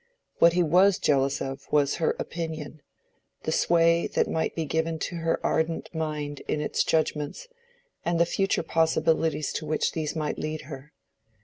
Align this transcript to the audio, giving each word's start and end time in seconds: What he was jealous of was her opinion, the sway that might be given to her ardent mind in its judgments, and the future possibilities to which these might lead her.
What 0.39 0.53
he 0.53 0.63
was 0.63 0.97
jealous 0.97 1.41
of 1.43 1.71
was 1.71 1.97
her 1.97 2.15
opinion, 2.17 2.81
the 3.43 3.51
sway 3.51 4.07
that 4.07 4.27
might 4.27 4.55
be 4.55 4.65
given 4.65 4.97
to 4.97 5.17
her 5.17 5.39
ardent 5.45 5.93
mind 5.93 6.39
in 6.47 6.59
its 6.59 6.83
judgments, 6.83 7.47
and 8.03 8.19
the 8.19 8.25
future 8.25 8.63
possibilities 8.63 9.53
to 9.53 9.65
which 9.67 9.91
these 9.91 10.15
might 10.15 10.39
lead 10.39 10.61
her. 10.61 10.91